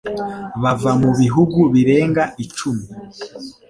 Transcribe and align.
bava 0.61 0.91
mu 1.01 1.11
bihugu 1.19 1.59
birenga 1.73 2.23
icumi 2.43 2.85